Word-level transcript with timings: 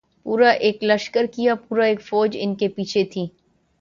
پورا 0.25 0.49
ایک 0.49 0.83
لشکر 0.83 1.25
کیا‘ 1.25 1.55
پوری 1.67 1.87
ایک 1.87 2.01
فوج 2.01 2.37
ان 2.39 2.55
کے 2.55 2.67
پیچھے 2.67 3.03
تھی۔ 3.05 3.25